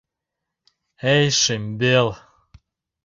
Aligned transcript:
Эй, 1.13 1.25
шӱмбел 1.41 2.07